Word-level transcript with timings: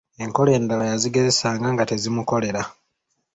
Enkola 0.23 0.51
endala 0.57 0.83
yazigezesanga 0.91 1.67
nga 1.73 1.83
tezimukolera. 1.89 2.61